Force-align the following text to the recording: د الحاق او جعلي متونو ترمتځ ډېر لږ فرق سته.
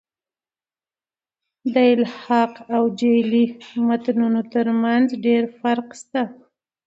د 1.73 1.75
الحاق 1.95 2.53
او 2.75 2.83
جعلي 2.99 3.45
متونو 3.87 4.41
ترمتځ 4.53 5.07
ډېر 5.25 5.43
لږ 5.47 5.51
فرق 5.61 5.87
سته. 6.01 6.23